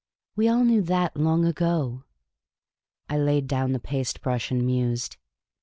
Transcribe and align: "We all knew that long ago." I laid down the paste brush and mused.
"We 0.35 0.47
all 0.49 0.63
knew 0.63 0.81
that 0.81 1.15
long 1.15 1.45
ago." 1.45 2.05
I 3.07 3.19
laid 3.19 3.45
down 3.45 3.71
the 3.71 3.79
paste 3.79 4.19
brush 4.21 4.49
and 4.49 4.65
mused. 4.65 5.17